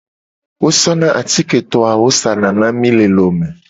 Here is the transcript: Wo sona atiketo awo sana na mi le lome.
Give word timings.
Wo 0.61 0.69
sona 0.81 1.07
atiketo 1.21 1.79
awo 1.93 2.07
sana 2.21 2.47
na 2.59 2.67
mi 2.79 2.89
le 2.97 3.07
lome. 3.15 3.47